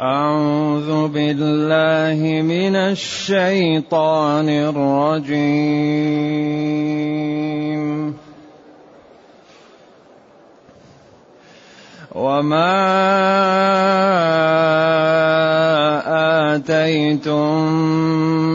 [0.00, 5.34] أعوذ بالله من الشيطان الرجيم.
[12.16, 12.80] وما
[16.56, 17.60] آتيتم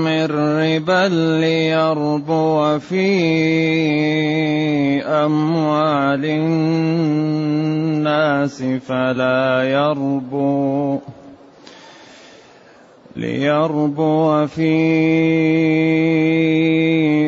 [0.02, 1.08] من ربا
[1.42, 3.06] ليربو في
[5.06, 11.00] أموال الناس فلا يربو
[13.16, 14.76] ليربو في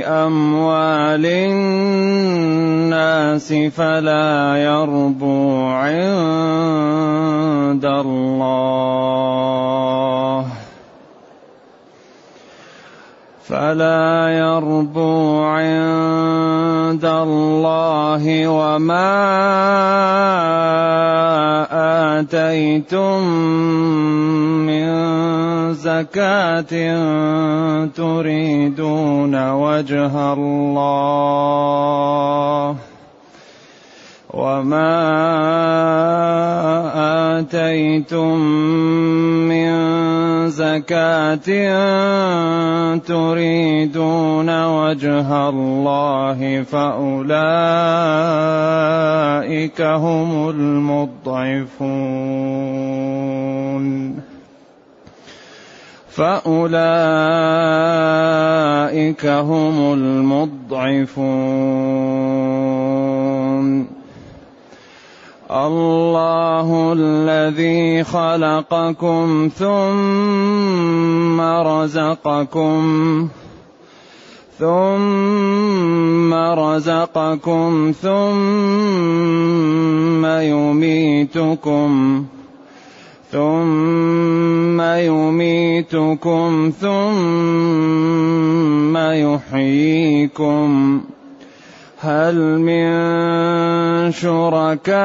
[0.06, 2.94] أموال الناس
[3.54, 6.08] فلا يربو عند
[7.86, 8.98] الله.
[13.48, 19.14] فلا يربو عند الله وما
[22.20, 23.24] آتيتم
[25.72, 26.74] زكاة
[27.86, 31.68] تريدون وجه الله.
[34.38, 34.94] وما
[37.40, 38.38] آتيتم
[39.50, 39.70] من
[40.50, 41.50] زكاة
[42.98, 47.42] تريدون وجه الله فأولئك
[49.82, 52.28] هم المضعفون
[56.10, 56.58] فأولئك
[59.26, 61.58] هم المضعفون
[65.52, 73.28] الله الذي خلقكم ثم رزقكم
[74.60, 79.46] ثم رزقكم ثم
[80.26, 82.24] يميتكم
[83.32, 88.18] ثم يميتكم ثم
[88.98, 91.02] يحييكم
[92.00, 92.92] هل من
[94.12, 95.02] شركائكم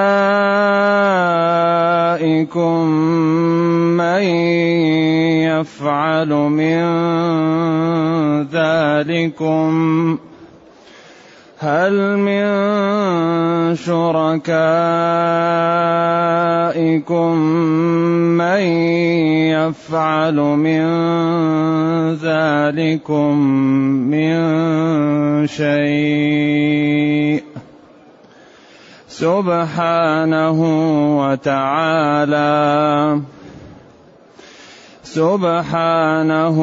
[3.97, 4.23] من
[5.49, 6.83] يفعل من
[8.53, 10.19] ذلكم؟
[11.59, 12.45] هل من
[13.77, 14.43] شركائكم
[18.39, 18.63] من
[19.53, 20.85] يفعل من
[22.15, 23.37] ذلكم
[24.11, 24.37] من
[25.47, 27.43] شيء.
[29.09, 30.59] سبحانه
[31.21, 32.53] وتعالى
[35.13, 36.57] سبحانه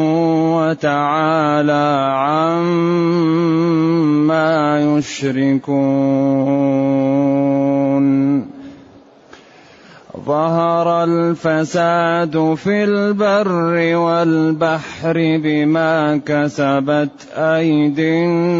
[0.57, 3.19] وتعالى عما
[4.97, 5.89] يشركون.
[10.29, 18.59] ظهر الفساد في البر والبحر بما كسبت أيدي الناس.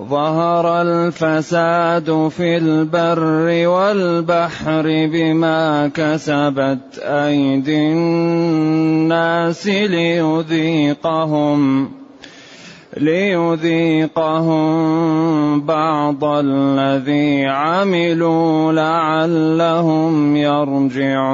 [0.00, 4.82] ظهر الفساد في البر والبحر
[5.12, 10.78] بما كسبت أيدي الناس ليذيقهم.
[12.98, 14.60] ليذيقهم
[15.60, 21.28] بعض الذي عملوا لعلهم يرجعون.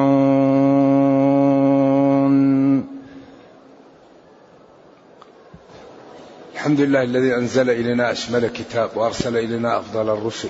[6.54, 10.48] الحمد لله الذي أنزل إلينا أشمل كتاب وأرسل إلينا أفضل الرسل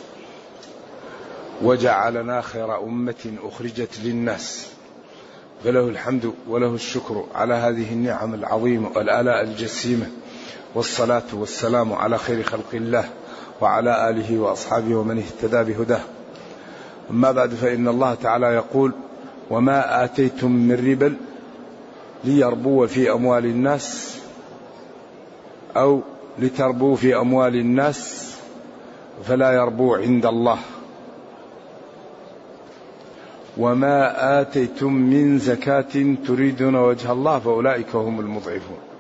[1.63, 4.69] وجعلنا خير أمة أخرجت للناس.
[5.65, 10.07] فله الحمد وله الشكر على هذه النعم العظيمة والآلاء الجسيمة.
[10.75, 13.05] والصلاة والسلام على خير خلق الله
[13.61, 16.01] وعلى آله وأصحابه ومن اهتدى بهداه.
[17.11, 18.93] أما بعد فإن الله تعالى يقول
[19.51, 21.17] وما آتيتم من ربا
[22.25, 24.19] ليربو في أموال الناس
[25.77, 26.01] أو
[26.39, 28.31] لتربوا في أموال الناس
[29.25, 30.59] فلا يربو عند الله.
[33.57, 38.94] وما آتيتم من زكاة تريدون وجه الله فأولئك هم المضعفون.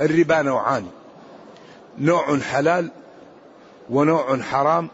[0.00, 0.86] الربا نوعان.
[1.98, 2.90] نوع حلال
[3.90, 4.88] ونوع حرام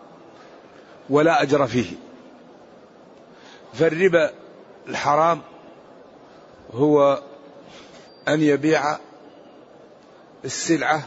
[1.11, 1.97] ولا أجر فيه.
[3.75, 4.31] فالربا
[4.89, 5.41] الحرام
[6.75, 7.23] هو
[8.29, 8.99] أن يبيع
[10.45, 11.03] السلعة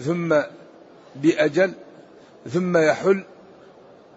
[0.00, 0.40] ثم
[1.16, 1.72] بأجل
[2.50, 3.24] ثم يحل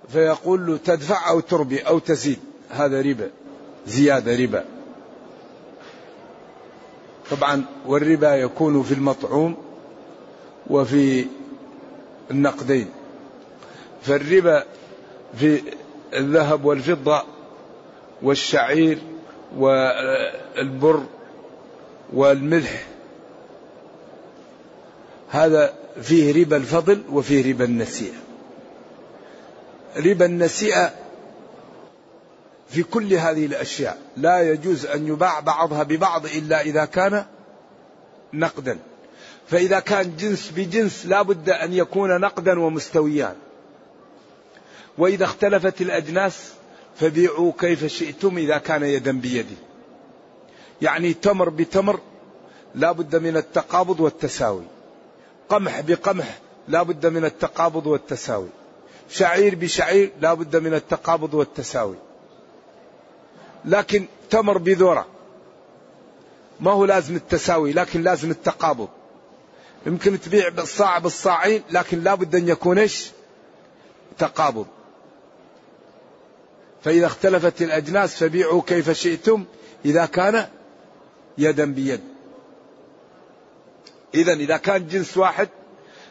[0.10, 2.40] فيقول له تدفع أو تربي أو تزيد.
[2.70, 3.30] هذا ربا
[3.88, 4.77] زيادة ربا.
[7.32, 9.58] طبعا والربا يكون في المطعوم
[10.70, 11.26] وفي
[12.32, 12.88] النقدين.
[14.02, 14.64] فالربا
[15.40, 15.62] في
[16.14, 17.24] الذهب والفضة
[18.22, 18.98] والشعير
[19.58, 21.04] والبر
[22.14, 22.86] والملح
[25.30, 28.18] هذا فيه ربا الفضل وفيه ربا النسيئة.
[29.98, 30.92] ربا النسيئة
[32.70, 33.98] في كل هذه الأشياء.
[34.18, 37.26] لا يجوز أن يباع بعضها ببعض إلا إذا كان
[38.34, 38.80] نقدا.
[39.48, 43.36] فإذا كان جنس بجنس لا بد أن يكون نقدا ومستويان
[44.98, 46.52] وإذا اختلفت الأجناس
[47.00, 49.46] فبيعوا كيف شئتم إذا كان يدا بيد
[50.82, 52.00] يعني تمر بتمر
[52.76, 54.64] لا بد من التقابض والتساوي.
[55.50, 56.38] قمح بقمح
[56.68, 58.50] لا بد من التقابض والتساوي.
[59.10, 61.96] شعير بشعير لا بد من التقابض والتساوي.
[63.68, 65.06] لكن تمر بذرة
[66.60, 68.88] ما هو لازم التساوي لكن لازم التقابض.
[69.86, 73.12] يمكن تبيع بالصاع بالصاعين لكن لا بد أن يكون إيش؟
[74.18, 74.68] تقابض.
[76.84, 79.46] فإذا اختلفت الأجناس فبيعوا كيف شئتم
[79.86, 80.48] إذا كان
[81.38, 82.02] يدا بيد.
[84.16, 85.50] إذا إذا كان جنس واحد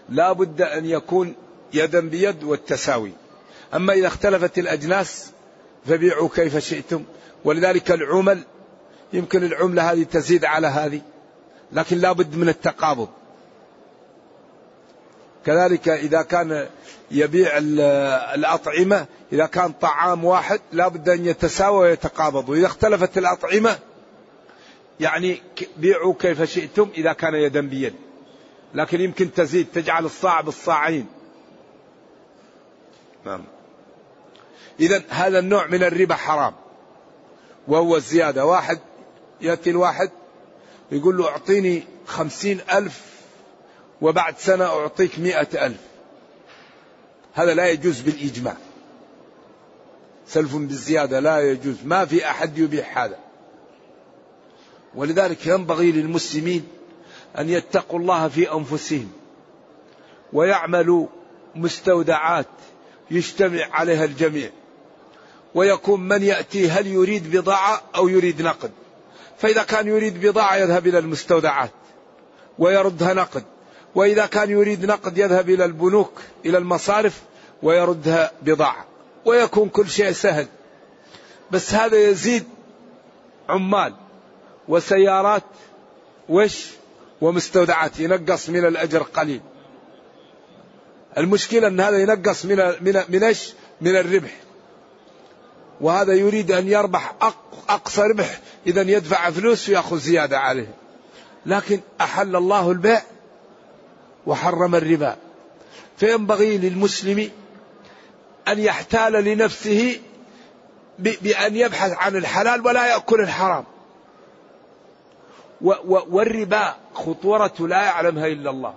[0.08, 1.34] لا بد أن يكون
[1.74, 3.12] يدا بيد والتساوي.
[3.74, 5.30] أما إذا اختلفت الأجناس
[5.88, 7.04] فبيعوا كيف شئتم.
[7.44, 8.44] ولذلك العمل
[9.12, 11.00] يمكن العملة هذه تزيد على هذه
[11.72, 13.08] لكن لا بد من التقابض.
[15.46, 16.68] كذلك إذا كان
[17.10, 17.50] يبيع
[18.34, 22.48] الأطعمة إذا كان طعام واحد لا بد أن يتساوى ويتقابض.
[22.48, 23.78] وإذا اختلفت الأطعمة
[25.00, 25.42] يعني
[25.76, 27.94] بيعوا كيف شئتم إذا كان يدا بيد.
[28.74, 31.06] لكن يمكن تزيد تجعل الصاع بالصاعين.
[33.26, 33.44] نعم.
[34.80, 36.54] إذا هذا النوع من الربا حرام.
[37.68, 38.46] وهو الزيادة.
[38.46, 38.78] واحد
[39.40, 40.10] يأتي الواحد
[40.92, 43.02] يقول له أعطيني خمسين ألف
[44.00, 45.80] وبعد سنة أعطيك مئة ألف.
[47.34, 48.56] هذا لا يجوز بالإجماع.
[50.26, 51.76] سلف بالزيادة لا يجوز.
[51.84, 53.18] ما في أحد يبيح هذا.
[54.94, 56.68] ولذلك ينبغي للمسلمين
[57.38, 59.12] أن يتقوا الله في أنفسهم
[60.32, 61.06] ويعملوا
[61.54, 62.46] مستودعات
[63.10, 64.50] يجتمع عليها الجميع.
[65.56, 68.70] ويكون من يأتي هل يريد بضاعة أو يريد نقد.
[69.38, 71.70] فإذا كان يريد بضاعة يذهب إلى المستودعات
[72.58, 73.44] ويردها نقد.
[73.94, 76.12] وإذا كان يريد نقد يذهب إلى البنوك
[76.46, 77.22] إلى المصارف
[77.62, 78.84] ويردها بضاعة.
[79.24, 80.46] ويكون كل شيء سهل.
[81.50, 82.44] بس هذا يزيد
[83.48, 83.94] عمال
[84.68, 85.42] وسيارات
[86.28, 86.66] وش
[87.20, 88.00] ومستودعات.
[88.00, 89.40] ينقص من الأجر قليل.
[91.18, 93.34] المشكلة أن هذا ينقص من من من؟
[93.80, 94.45] من الربح.
[95.80, 97.14] وهذا يريد أن يربح
[97.68, 100.74] أقصى ربح إذا يدفع فلوس ويأخذ زيادة عليه.
[101.46, 103.02] لكن أحل الله البيع
[104.26, 105.16] وحرم الربا.
[105.96, 107.30] فينبغي للمسلم
[108.48, 110.00] أن يحتال لنفسه
[110.98, 113.64] بأن يبحث عن الحلال ولا يأكل الحرام.
[115.86, 118.74] والربا خطورة لا يعلمها إلا الله.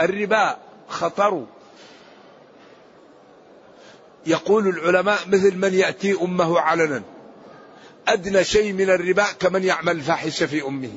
[0.00, 0.56] الربا
[0.88, 1.44] خطر
[4.26, 7.02] يقول العلماء مثل من يأتي أمه علنا.
[8.08, 10.92] أدنى شيء من الربا كمن يعمل الفاحشة في أمه.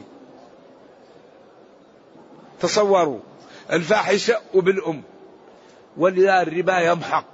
[2.61, 3.19] تصوروا
[3.71, 5.01] الفاحشة وبالأم.
[5.97, 7.25] ولذا الربا يمحق.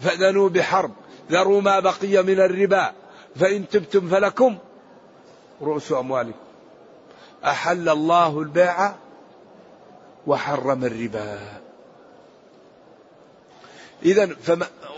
[0.00, 0.90] فأذنوا بحرب.
[1.30, 2.92] ذروا ما بقي من الربا.
[3.36, 4.58] فإن تبتم فلكم.
[5.62, 6.38] رؤوس أموالكم.
[7.44, 8.92] أحل الله البيع
[10.26, 11.38] وحرم الربا.
[14.04, 14.36] إذا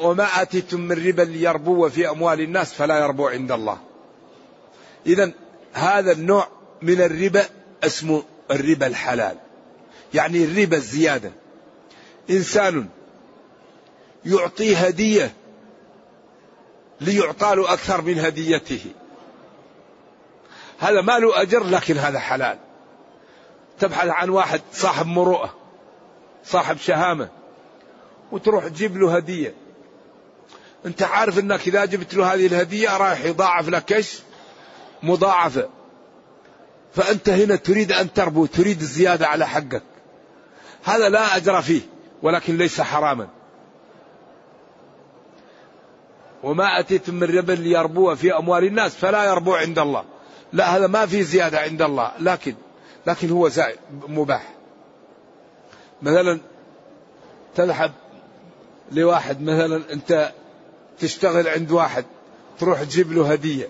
[0.03, 3.79] وما آتيتم من ربا ليربو في أموال الناس فلا يربو عند الله.
[5.07, 5.33] إذا
[5.73, 6.49] هذا النوع
[6.83, 7.45] من الربا
[7.85, 9.37] اسمه الربا الحلال.
[10.15, 11.33] يعني الربا الزيادة.
[12.31, 12.89] إنسان
[14.25, 15.33] يعطي هدية
[17.01, 18.85] ليعطى له أكثر من هديته.
[20.79, 22.59] هذا ما له أجر لكن هذا حلال.
[23.81, 25.55] تبحث عن واحد صاحب مروءة
[26.45, 27.29] صاحب شهامة
[28.33, 29.55] وتروح تجيب له هدية.
[30.87, 34.19] انت عارف انك اذا جبت له هذه الهدية رايح يضاعف لك إيش؟
[35.03, 35.69] مضاعفة.
[36.95, 39.83] فأنت هنا تريد أن تربو تريد الزيادة على حقك.
[40.85, 41.81] هذا لا أجر فيه
[42.23, 43.29] ولكن ليس حراما.
[46.43, 50.05] وما أتيتم من ربا ليربو في أموال الناس فلا يربو عند الله.
[50.53, 52.55] لا هذا ما في زيادة عند الله لكن
[53.07, 53.79] لكن هو زائد
[54.09, 54.55] مباح.
[56.03, 56.41] مثلا
[57.55, 57.93] تذهب
[58.93, 60.33] لواحد مثلا أنت
[60.99, 62.05] تشتغل عند واحد
[62.59, 63.69] تروح تجيب له هدية.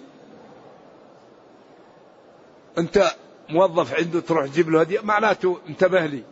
[2.78, 3.10] أنت
[3.48, 6.22] موظف عنده تروح تجيب له هدية معناته انتبه لي.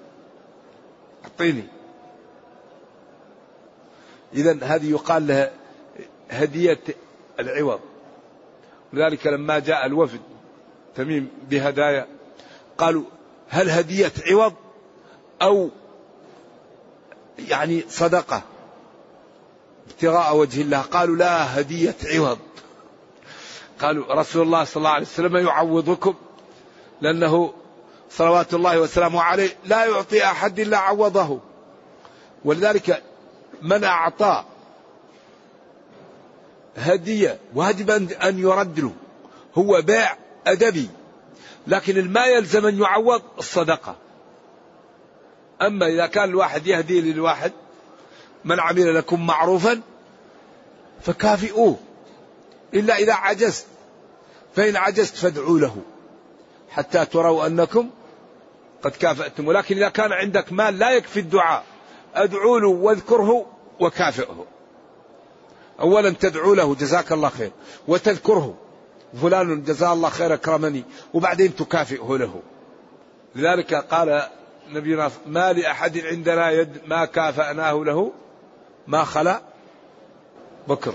[1.24, 1.64] أعطيني.
[4.34, 5.50] إذا هذه يقال لها
[6.30, 6.80] هدية
[7.40, 7.80] العوض.
[8.92, 10.20] لذلك لما جاء الوفد
[10.94, 12.06] تميم بهدايا
[12.78, 13.04] قالوا
[13.48, 14.54] هل هدية عوض
[15.42, 15.70] أو
[17.38, 18.42] يعني صدقة؟
[19.90, 20.80] ابتغاء وجه الله.
[20.80, 22.38] قالوا لا هدية عوض.
[23.80, 26.14] قالوا رسول الله صلى الله عليه وسلم يعوضكم
[27.00, 27.54] لأنه
[28.10, 31.40] صلوات الله وسلامه عليه لا يعطي أحد إلا عوضه.
[32.44, 33.02] ولذلك
[33.62, 34.44] من أعطى
[36.76, 37.90] هدية واجب
[38.22, 38.92] أن يرد له
[39.54, 40.88] هو بيع أدبي.
[41.66, 43.96] لكن ما يلزم أن يعوض الصدقة.
[45.62, 47.52] أما إذا كان الواحد يهدي للواحد
[48.44, 49.80] من عمل لكم معروفا
[51.02, 51.76] فكافئوه.
[52.74, 53.66] إلا إذا عجزت
[54.56, 55.76] فإن عجزت فادعوا له
[56.70, 57.90] حتى تروا أنكم
[58.82, 59.48] قد كافأتم.
[59.48, 61.64] ولكن إذا كان عندك مال لا يكفي الدعاء
[62.14, 63.46] أدعوا له واذكره
[63.80, 64.46] وكافئه.
[65.80, 67.50] أولا تدعو له جزاك الله خير.
[67.88, 68.54] وتذكره
[69.22, 70.84] فلان جزاه الله خير أكرمني.
[71.14, 72.42] وبعدين تكافئه له.
[73.34, 74.28] لذلك قال
[74.68, 78.12] نبينا ما لأحد عندنا يد ما كافأناه له.
[78.86, 79.42] ما خلا
[80.68, 80.94] بكر.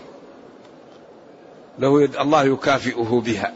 [1.79, 3.53] له يد الله يكافئه بها.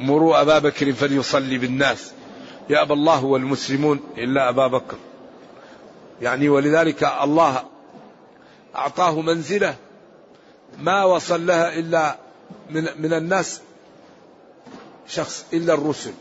[0.00, 2.12] مروا أبا بكر فليصلي بالناس.
[2.70, 4.96] يأبى الله والمسلمون إلا أبا بكر.
[6.22, 7.64] يعني ولذلك الله
[8.76, 9.76] أعطاه منزلة
[10.78, 12.16] ما وصل لها إلا
[12.70, 13.60] من, من الناس
[15.06, 16.12] شخص إلا الرسل.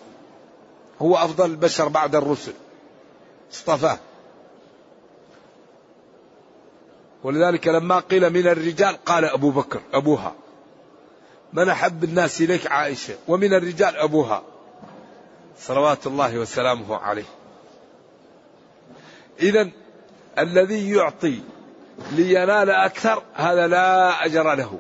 [1.01, 2.53] هو أفضل البشر بعد الرسل.
[3.53, 3.99] اصطفاه.
[7.23, 10.35] ولذلك لما قيل من الرجال قال أبو بكر أبوها.
[11.53, 13.15] من أحب الناس إليك؟ عائشة.
[13.27, 14.43] ومن الرجال أبوها.
[15.59, 17.25] صلوات الله وسلامه عليه.
[19.39, 19.69] إذا
[20.39, 21.39] الذي يعطي
[22.11, 24.79] لينال أكثر هذا لا أجر له.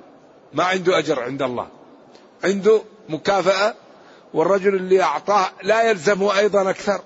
[0.53, 1.67] ما عنده أجر عند الله.
[2.43, 3.73] عنده مكافأة
[4.33, 7.01] والرجل اللي أعطاه لا يلزمه أيضا أكثر.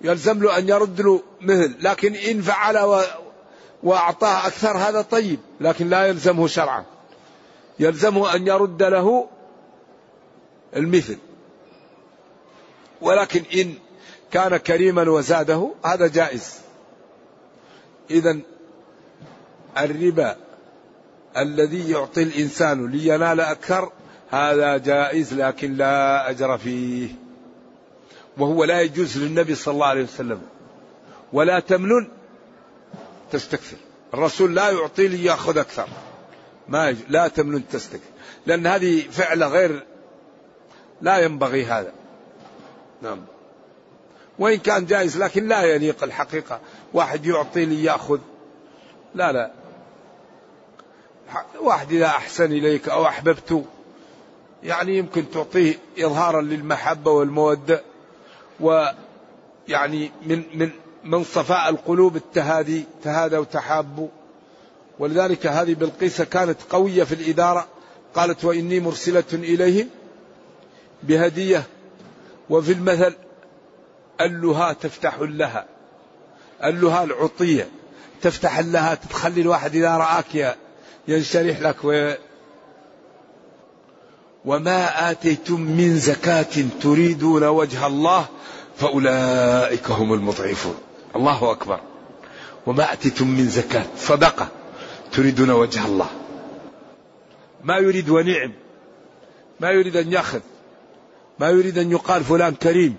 [0.00, 3.04] يلزم له أن يرد له مثل لكن إن فعل.
[3.82, 6.84] وأعطاه أكثر هذا طيب لكن لا يلزمه شرعا.
[7.78, 9.28] يلزمه أن يرد له
[10.76, 11.18] المثل.
[13.00, 13.74] ولكن إن
[14.30, 16.60] كان كريما وزاده هذا جائز.
[18.10, 18.38] إذا
[19.78, 20.36] الربا
[21.36, 23.92] الذي يعطي الإنسان لينال أكثر
[24.30, 27.08] هذا جائز لكن لا أجر فيه.
[28.38, 30.42] وهو لا يجوز للنبي صلى الله عليه وسلم.
[31.32, 32.08] ولا تمنن
[33.32, 33.76] تستكثر.
[34.14, 35.88] الرسول لا يعطي لي يأخذ أكثر.
[36.68, 36.96] ما.
[37.08, 38.10] لا تمنن تستكثر.
[38.46, 39.86] لأن هذه فعلة غير
[41.00, 41.92] لا ينبغي هذا.
[43.02, 43.24] نعم.
[44.38, 46.60] وإن كان جائز لكن لا يليق الحقيقة.
[46.92, 48.18] واحد يعطي لي يأخذ
[49.14, 49.52] لا لا.
[51.60, 53.64] واحد إذا أحسن إليك أو أحببته
[54.62, 57.82] يعني يمكن تعطيه إظهارا للمحبة والمودة
[58.60, 60.70] ويعني من من
[61.04, 64.08] من صفاء القلوب التهادي تهادى وتحابوا
[64.98, 67.66] ولذلك هذه بلقيس كانت قوية في الإدارة.
[68.14, 69.88] قالت وإني مرسلة إليهم
[71.02, 71.62] بهدية
[72.50, 73.14] وفي المثل
[74.20, 75.66] اللها تفتح لها
[76.64, 77.68] اللها العطية
[78.22, 80.56] تفتح لها تخلي الواحد إذا رآك
[81.08, 82.12] ينشرح لك و
[84.44, 88.26] وما آتيتم من زكاة تريدون وجه الله
[88.76, 90.74] فأولئك هم المضعفون.
[91.16, 91.80] الله أكبر.
[92.66, 94.48] وما أتيتم من زكاة صدقة
[95.12, 96.10] تريدون وجه الله.
[97.64, 98.52] ما يريد ونعم
[99.60, 100.40] ما يريد أن يأخذ
[101.38, 102.96] ما يريد أن يقال فلان كريم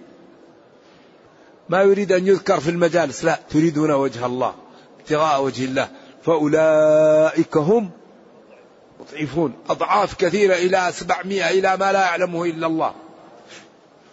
[1.69, 4.53] ما يريد أن يذكر في المجالس لا تريدون وجه الله
[4.99, 5.89] ابتغاء وجه الله.
[6.25, 7.91] فأولئك هم
[8.99, 12.93] مضعفون أضعاف كثيرة إلى سبعمائة إلى ما لا يعلمه إلا الله.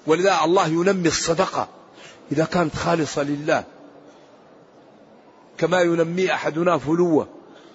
[0.07, 1.69] ولذا الله ينمي الصدقة.
[2.33, 3.65] إذا كانت خالصة لله
[5.61, 7.29] كما ينمي أحدنا فلوة.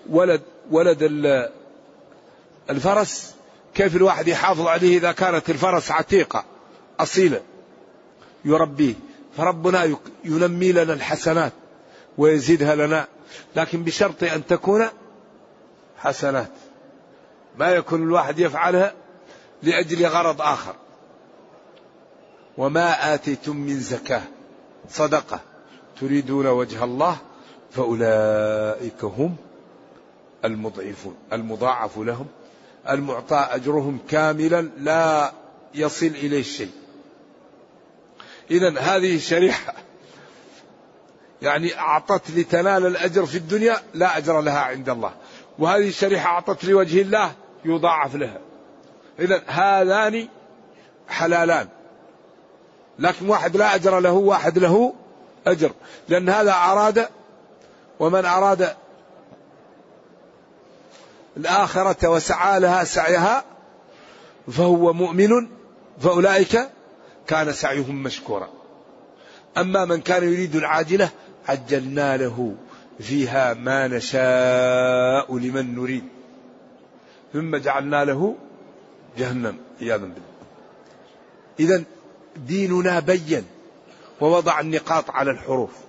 [0.10, 1.04] ولد ولد
[2.70, 3.36] الفرس.
[3.76, 6.46] كيف الواحد يحافظ عليه إذا كانت الفرس عتيقة؟
[7.00, 7.42] أصيلة.
[8.46, 8.94] يربيه.
[9.38, 11.54] فربنا ينمي لنا الحسنات
[12.18, 13.08] ويزيدها لنا.
[13.56, 14.88] لكن بشرط أن تكون
[15.98, 16.52] حسنات.
[17.58, 18.94] ما يكون الواحد يفعلها
[19.64, 20.76] لأجل غرض آخر.
[22.58, 24.24] وما آتيتم من زكاة.
[24.90, 25.40] صدقة.
[26.02, 27.18] تريدون وجه الله
[27.76, 29.36] فأولئك هم
[30.46, 32.28] المضعفون المضاعف لهم.
[32.90, 35.32] المعطى أجرهم كاملا لا
[35.76, 36.72] يصل إليه شيء.
[38.52, 39.74] إذا هذه الشريحة
[41.42, 45.14] يعني أعطت لتنال الأجر في الدنيا لا أجر لها عند الله.
[45.60, 47.32] وهذه الشريحة أعطت لوجه الله
[47.66, 48.40] يضاعف لها.
[49.20, 50.28] إذا هذان
[51.08, 51.68] حلالان.
[53.00, 54.94] لكن واحد لا أجر له واحد له
[55.48, 55.72] أجر.
[56.10, 57.08] لأن هذا أراد
[58.00, 58.76] ومن أراد
[61.38, 63.44] الآخرة وسعى لها سعيها
[64.52, 65.30] فهو مؤمن
[66.00, 66.70] فأولئك
[67.28, 68.50] كان سعيهم مشكورا.
[69.58, 71.10] أما من كان يريد العاجلة
[71.48, 72.56] عجلنا له
[73.00, 76.04] فيها ما نشاء لمن نريد.
[77.34, 78.36] ثم جعلنا له
[79.18, 80.36] جهنم عياذا بالله.
[81.60, 81.84] إذا
[82.36, 83.46] ديننا بين
[84.22, 85.85] ووضع النقاط على الحروف.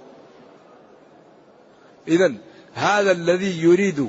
[2.09, 2.33] إذا
[2.75, 4.01] هذا الذي يريد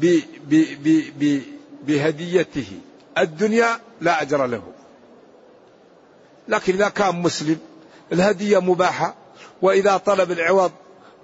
[0.00, 1.42] ب ب ب ب
[1.86, 2.66] بهديته
[3.18, 4.62] الدنيا لا أجر له.
[6.48, 7.58] لكن إذا كان مسلم
[8.12, 9.14] الهدية مباحة
[9.62, 10.72] وإذا طلب العوض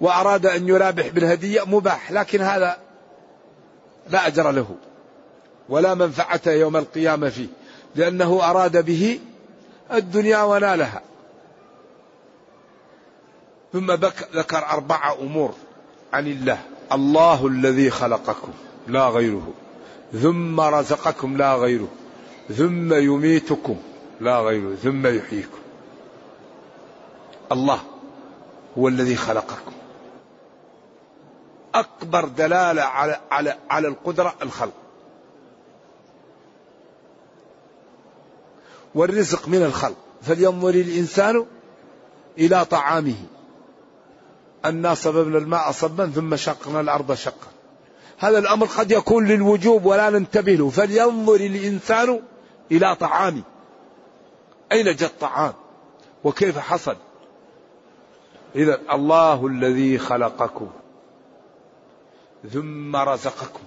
[0.01, 2.77] وأراد أن يرابح بالهدية مباح لكن هذا
[4.09, 4.75] لا أجر له.
[5.69, 7.47] ولا منفعة يوم القيامة فيه
[7.95, 9.19] لأنه أراد به
[9.93, 11.01] الدنيا ونالها
[13.73, 13.91] ثم
[14.33, 15.53] ذكر أربعة أمور.
[16.13, 16.61] عن الله.
[16.91, 18.53] الله الذي خلقكم
[18.87, 19.53] لا غيره.
[20.21, 21.87] ثم رزقكم لا غيره.
[22.57, 23.75] ثم يميتكم
[24.21, 24.75] لا غيره.
[24.75, 25.57] ثم يحييكم.
[27.51, 27.79] الله
[28.77, 29.71] هو الذي خلقكم.
[31.75, 34.73] أكبر دلالة على على على القدرة الخلق.
[38.95, 39.97] والرزق من الخلق.
[40.21, 41.45] فلينظر الإنسان
[42.37, 43.15] إلى طعامه.
[44.65, 47.47] أنا صببنا الماء صبا ثم شقنا الأرض شقا.
[48.17, 50.69] هذا الأمر قد يكون للوجوب ولا ننتبه له.
[50.69, 52.19] فلينظر الإنسان
[52.71, 53.41] إلى طعامه.
[54.71, 55.53] أين جاء الطعام؟
[56.23, 56.95] وكيف حصل؟
[58.55, 60.69] إذا الله الذي خلقكم
[62.53, 63.63] ثم رزقكم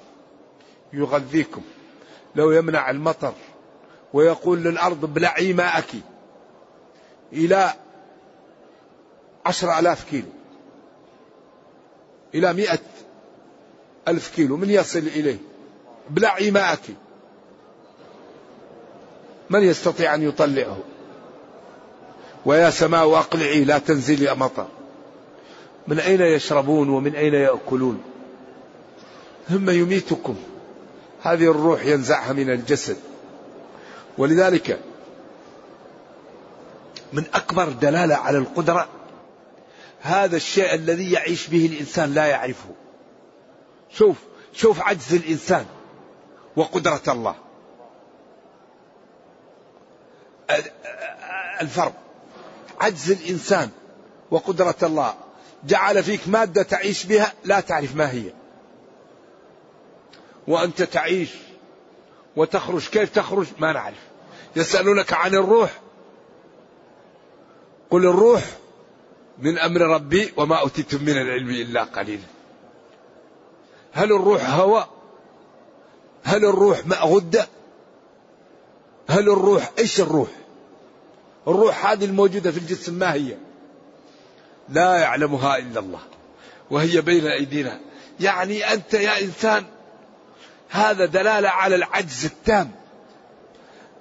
[0.92, 1.62] يغذيكم.
[2.34, 3.32] لو يمنع المطر
[4.12, 5.94] ويقول للأرض ابلعي ماءك
[7.32, 7.74] إلى
[9.46, 10.35] عشر ألاف كيلو.
[12.36, 12.78] إلى مئة
[14.08, 15.38] ألف كيلو من يصل إليه
[16.10, 16.80] ابلعي ماءك
[19.50, 20.78] من يستطيع أن يطلعه؟
[22.46, 24.66] ويا سماء أقلعي لا تنزلي مطر.
[25.88, 28.02] من أين يشربون ومن أين يأكلون؟
[29.48, 30.36] ثم يميتكم.
[31.22, 32.96] هذه الروح ينزعها من الجسد.
[34.18, 34.80] ولذلك
[37.12, 38.88] من أكبر دلالة على القدرة
[40.06, 42.68] هذا الشيء الذي يعيش به الإنسان لا يعرفه.
[43.90, 44.16] شوف
[44.52, 45.66] شوف عجز الإنسان
[46.56, 47.34] وقدرة الله.
[51.60, 51.92] الفرق.
[52.80, 53.70] عجز الإنسان
[54.30, 55.14] وقدرة الله.
[55.64, 58.32] جعل فيك مادة تعيش بها لا تعرف ما هي.
[60.48, 61.30] وأنت تعيش
[62.36, 62.88] وتخرج.
[62.88, 64.02] كيف تخرج؟ ما نعرف.
[64.56, 65.70] يسألونك عن الروح.
[67.90, 68.42] قل الروح
[69.38, 72.22] من أمر ربي وما أوتيتم من العلم إلا قليلا.
[73.92, 74.88] هل الروح هواء
[76.24, 77.48] هل الروح غدة
[79.08, 80.28] هل الروح إيش الروح؟
[81.48, 83.36] الروح هذه الموجودة في الجسم ما هي؟
[84.68, 86.00] لا يعلمها إلا الله
[86.70, 87.80] وهي بين أيدينا.
[88.20, 89.64] يعني أنت يا إنسان
[90.68, 92.70] هذا دلالة على العجز التام.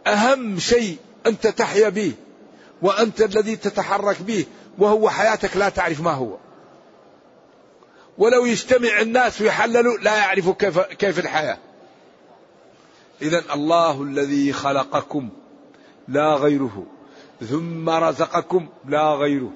[0.08, 2.14] أهم شيء أنت تحيا به
[2.82, 4.46] وأنت الذي تتحرك به
[4.78, 6.38] وهو حياتك لا تعرف ما هو.
[8.18, 11.58] ولو يجتمع الناس ويحللوا لا يعرفوا كيف, كيف الحياة.
[13.22, 15.30] إذا الله الذي خلقكم
[16.08, 16.86] لا غيره
[17.50, 19.52] ثم رزقكم لا غيره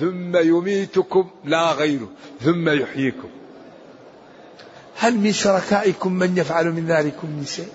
[0.00, 2.08] ثم يميتكم لا غيره
[2.40, 3.28] ثم يحييكم.
[4.96, 7.68] هل من شركائكم من يفعل من ذلكم من شيء؟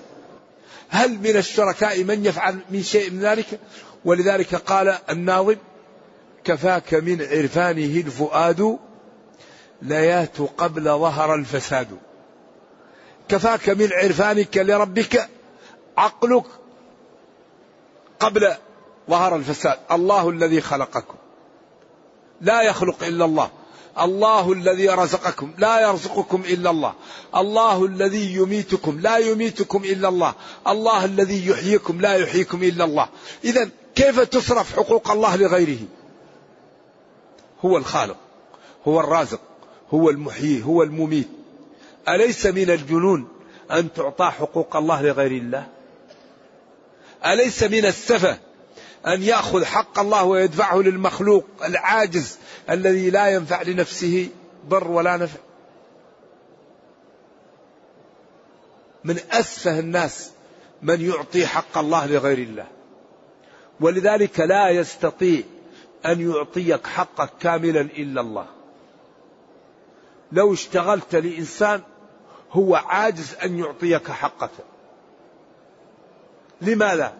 [0.89, 3.59] هل من الشركاء من يفعل من شيء من ذلك؟
[4.05, 5.55] ولذلك قال الناظم
[6.45, 8.77] كفاك من عرفانه الفؤاد
[9.81, 11.87] ليات قبل ظهر الفساد.
[13.29, 15.29] كفاك من عرفانك لربك
[15.97, 16.43] عقلك
[18.19, 18.53] قبل
[19.09, 19.77] ظهر الفساد.
[19.91, 21.15] الله الذي خلقكم.
[22.41, 23.49] لا يخلق إلا الله.
[24.01, 25.51] الله الذي رزقكم.
[25.57, 26.93] لا يرزقكم إلا الله.
[27.35, 28.99] الله الذي يميتكم.
[28.99, 30.33] لا يميتكم إلا الله.
[30.67, 32.01] الله الذي يحييكم.
[32.01, 33.09] لا يحييكم إلا الله.
[33.43, 35.79] اذا كيف تصرف حقوق الله لغيره؟
[37.65, 38.17] هو الخالق
[38.87, 39.41] هو الرازق
[39.93, 41.29] هو المحيي هو المميت.
[42.09, 43.27] أليس من الجنون
[43.71, 45.67] أن تعطى حقوق الله لغير الله؟
[47.25, 48.37] أليس من السفة
[49.07, 52.37] أن يأخذ حق الله ويدفعه للمخلوق العاجز
[52.69, 54.29] الذي لا ينفع لنفسه
[54.67, 55.39] ضر ولا نفع؟
[59.03, 60.31] من أسفه الناس
[60.81, 62.67] من يعطي حق الله لغير الله.
[63.79, 65.43] ولذلك لا يستطيع
[66.05, 68.45] أن يعطيك حقك كاملا إلا الله.
[70.31, 71.81] لو اشتغلت لإنسان
[72.51, 74.51] هو عاجز أن يعطيك حقك.
[76.61, 77.13] لماذا؟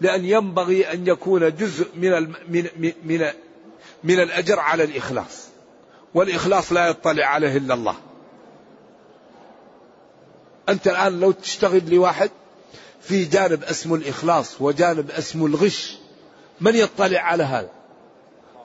[0.00, 3.26] لأن ينبغي أن يكون جزء من من من
[4.04, 5.48] من الأجر على الإخلاص.
[6.14, 7.96] والإخلاص لا يطلع عليه إلا الله.
[10.68, 12.30] أنت الآن لو تشتغل لواحد
[13.00, 15.98] في جانب اسمه الإخلاص وجانب اسمه الغش
[16.60, 17.70] من يطلع على هذا؟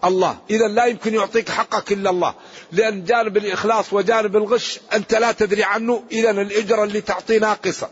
[0.04, 0.38] الله.
[0.50, 2.34] إذا لا يمكن يعطيك حقك إلا الله.
[2.72, 7.90] لأن جانب الإخلاص وجانب الغش أنت لا تدري عنه إذا الإجرة اللي تعطيه ناقصة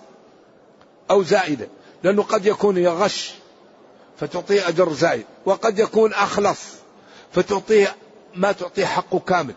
[1.11, 1.67] أو زائدة.
[2.03, 3.33] لأنه قد يكون يغش
[4.19, 6.59] فتعطيه أجر زائد وقد يكون أخلص
[7.31, 7.95] فتعطيه
[8.35, 9.55] ما تعطيه حقه كامل.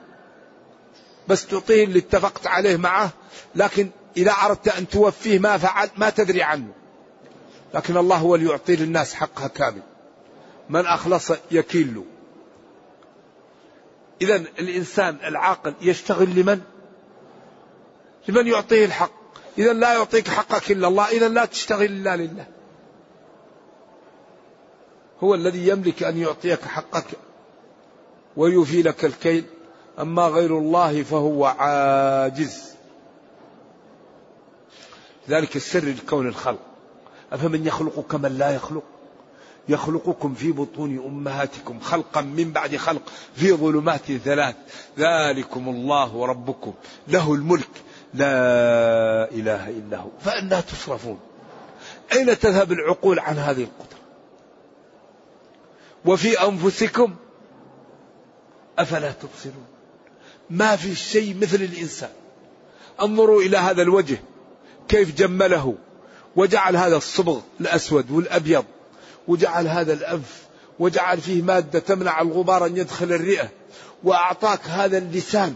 [1.28, 3.10] بس تعطيه اللي اتفقت عليه معه
[3.54, 6.72] لكن إذا أردت أن توفيه ما فعل ما تدري عنه.
[7.74, 9.82] لكن الله هو اللي يعطي للناس حقها كامل.
[10.68, 12.02] من أخلص يكيل
[14.22, 16.60] إذا الإنسان العاقل يشتغل لمن؟
[18.28, 19.10] لمن يعطيه الحق.
[19.58, 22.46] إذا لا يعطيك حقك إلا الله إذا لا تشتغل إلا لله.
[25.20, 27.06] هو الذي يملك أن يعطيك حقك
[28.36, 29.44] ويوفي لك الكيل
[29.98, 32.74] أما غير الله فهو عاجز.
[35.28, 36.60] ذلك السر لكون الخلق.
[37.32, 38.84] أفمن يخلق كمن لا يخلق؟
[39.68, 43.02] يخلقكم في بطون أمهاتكم خلقا من بعد خلق
[43.34, 44.54] في ظلمات ثلاث.
[44.98, 46.74] ذلكم الله ربكم
[47.08, 47.70] له الملك.
[48.14, 48.26] لا
[49.30, 50.08] إله إلا هو.
[50.20, 51.18] فأنا تصرفون
[52.12, 53.98] أين تذهب العقول عن هذه القدرة؟
[56.04, 57.14] وفي أنفسكم؟
[58.78, 59.66] أفلا تبصرون؟
[60.50, 62.10] ما في شيء مثل الإنسان.
[63.02, 64.18] انظروا إلى هذا الوجه.
[64.88, 65.74] كيف جمله.
[66.36, 68.64] وجعل هذا الصبغ الأسود والأبيض.
[69.28, 70.42] وجعل هذا الأنف
[70.78, 73.48] وجعل فيه مادة تمنع الغبار أن يدخل الرئة
[74.04, 75.54] وأعطاك هذا اللسان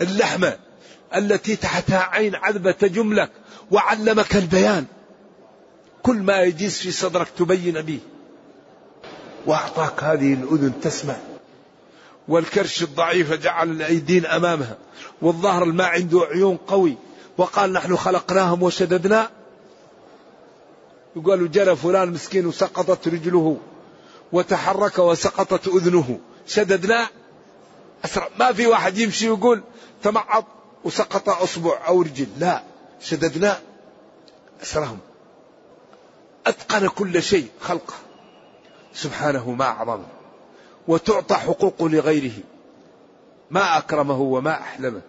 [0.00, 0.56] اللحمة
[1.14, 3.30] التي تحتها عين عذبة تجملك
[3.70, 4.84] وعلمك البيان.
[6.02, 7.98] كل ما يجيز في صدرك تبين به.
[9.46, 11.16] وأعطاك هذه الأذن تسمع.
[12.28, 14.76] والكرش الضعيف جعل الأيدين أمامها
[15.22, 16.96] والظهر ما عنده عيون قوي
[17.38, 19.30] وقال نحن خلقناهم وشددنا
[21.16, 23.56] يقال جرى فلان مسكين وسقطت رجله
[24.32, 26.20] وتحرك وسقطت أذنه.
[26.46, 27.08] شددنا
[28.04, 28.28] أسرع.
[28.38, 29.62] ما في واحد يمشي ويقول
[30.02, 30.44] تمعض
[30.84, 32.26] وسقط أصبع أو رجل.
[32.38, 32.62] لا.
[33.00, 33.60] شددنا
[34.62, 34.98] أسرهم
[36.46, 37.94] أتقن كل شيء خلقه.
[38.94, 40.06] سبحانه ما أعظمه
[40.88, 42.38] وتعطى حقوق لغيره.
[43.50, 45.00] ما أكرمه وما أحلمه.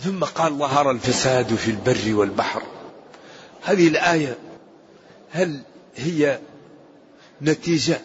[0.00, 2.62] ثم قال ظهر الفساد في البر والبحر.
[3.68, 4.38] هذه الآية
[5.30, 5.60] هل
[5.96, 6.38] هي
[7.42, 8.00] نتيجة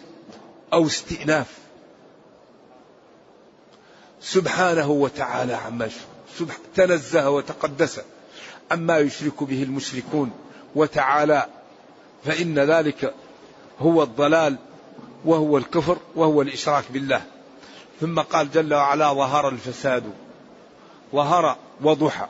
[0.72, 1.46] أو استئناف؟
[4.20, 5.90] سبحانه وتعالى عما
[6.38, 8.00] سبح تنزه وتقدس
[8.70, 10.30] عما يشرك به المشركون
[10.74, 11.46] وتعالى
[12.24, 13.14] فإن ذلك
[13.78, 14.56] هو الضلال
[15.24, 17.24] وهو الكفر وهو الإشراك بالله.
[18.00, 20.04] ثم قال جل وعلا ظهر الفساد
[21.12, 22.26] ظهر وضحى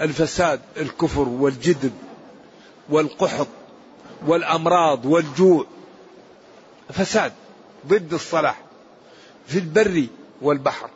[0.00, 1.92] الفساد الكفر والجدب
[2.88, 3.48] والقحط
[4.26, 5.66] والأمراض والجوع.
[6.92, 7.32] فساد
[7.86, 8.62] ضد الصلاح
[9.46, 10.06] في البر
[10.42, 10.90] والبحر.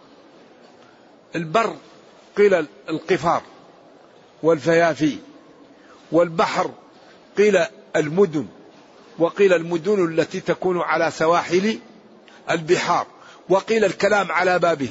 [1.36, 1.76] البر
[2.36, 3.42] قيل القفار
[4.42, 5.18] والفيافي
[6.12, 6.70] والبحر
[7.38, 7.58] قيل
[7.96, 8.46] المدن
[9.18, 11.78] وقيل المدن التي تكون على سواحل
[12.50, 13.06] البحار
[13.48, 14.90] وقيل الكلام على بابه.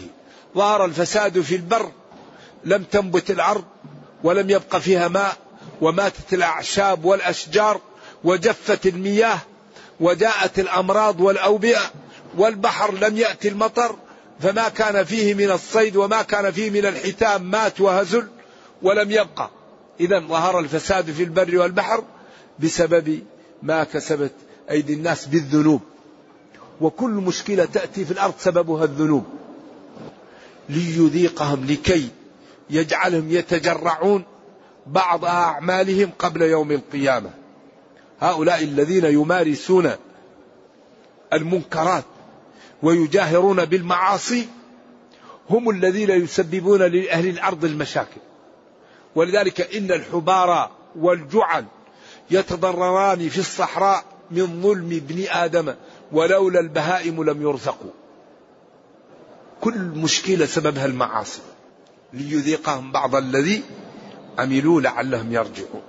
[0.55, 1.91] ظهر الفساد في البر
[2.63, 3.63] لم تنبت الأرض
[4.23, 5.37] ولم يبق فيها ماء
[5.81, 7.81] وماتت الأعشاب والأشجار
[8.23, 9.39] وجفت المياه
[9.99, 11.91] وجاءت الأمراض والأوبئة
[12.37, 13.95] والبحر لم يأتي المطر
[14.39, 18.27] فما كان فيه من الصيد وما كان فيه من الحتام مات وهزل
[18.81, 19.49] ولم يبقى.
[19.99, 22.03] اذا ظهر الفساد في البر والبحر
[22.59, 23.23] بسبب
[23.63, 24.31] ما كسبت
[24.71, 25.81] أيدي الناس بالذنوب.
[26.81, 29.23] وكل مشكلة تأتي في الأرض سببها الذنوب.
[30.69, 32.09] ليذيقهم لكي
[32.69, 34.23] يجعلهم يتجرعون.
[34.87, 37.29] بعض أعمالهم قبل يوم القيامة.
[38.19, 39.91] هؤلاء الذين يمارسون
[41.33, 42.03] المنكرات
[42.83, 44.47] ويجاهرون بالمعاصي
[45.49, 48.21] هم الذين يسببون لأهل الأرض المشاكل.
[49.15, 51.65] ولذلك إن الحبار والجعل
[52.31, 55.73] يتضرران في الصحراء من ظلم ابن آدم
[56.11, 57.91] ولولا البهائم لم يرزقوا.
[59.61, 61.41] كل مشكلة سببها المعاصي
[62.13, 63.63] ليذيقهم بعض الذي
[64.39, 65.81] عملوا لعلهم يرجعون.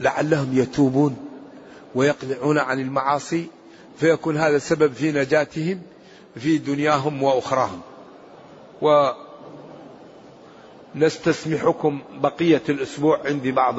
[0.00, 1.16] لعلهم يتوبون
[1.94, 3.46] ويقلعون عن المعاصي
[3.98, 5.82] فيكون هذا سبب في نجاتهم
[6.36, 7.80] في دنياهم وأخراهم.
[8.82, 9.10] و
[10.94, 13.74] نستسمحكم بقية الأسبوع عندي بعض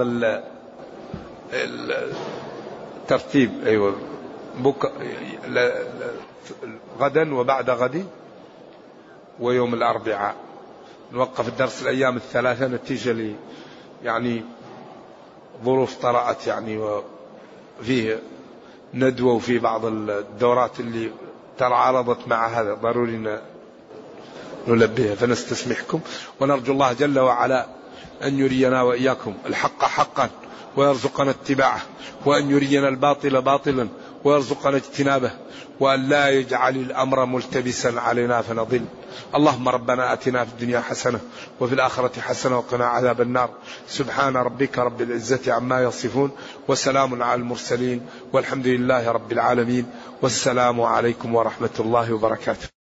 [3.03, 3.95] الترتيب أيوة.
[4.57, 4.91] بك
[6.99, 8.05] غدا وبعد غد
[9.39, 10.35] ويوم الأربعاء.
[11.13, 13.35] نوقف الدرس الأيام الثلاثة نتيجة ل
[14.03, 14.43] يعني
[15.63, 17.01] ظروف طرأت يعني
[17.79, 18.19] وفيه
[18.93, 21.11] ندوة وفي بعض الدورات اللي
[21.57, 22.73] تعارضت مع هذا.
[22.73, 23.39] ضروري
[24.67, 25.15] نلبيها.
[25.15, 25.99] فنستسمحكم
[26.39, 27.67] ونرجو الله جل وعلا
[28.23, 30.29] أن يرينا وإياكم الحق حقا
[30.77, 31.81] ويرزقنا اتباعه
[32.25, 33.87] وأن يرينا الباطل باطلا
[34.23, 35.31] ويرزقنا اجتنابه
[35.79, 38.85] وأن لا يجعل الأمر ملتبسا علينا فنضل.
[39.35, 41.19] اللهم ربنا أتنا في الدنيا حسنة
[41.59, 43.49] وفي الآخرة حسنة وقنا عذاب النار.
[43.87, 46.31] سبحان ربك رب العزة عما يصفون
[46.67, 49.85] وسلام على المرسلين والحمد لله رب العالمين
[50.21, 52.78] والسلام عليكم ورحمة الله وبركاته.